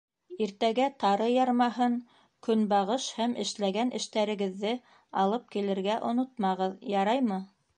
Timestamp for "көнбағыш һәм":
2.47-3.35